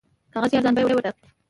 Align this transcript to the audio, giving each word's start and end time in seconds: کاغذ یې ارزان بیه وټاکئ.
کاغذ 0.33 0.51
یې 0.51 0.57
ارزان 0.57 0.73
بیه 0.75 0.95
وټاکئ. 0.97 1.25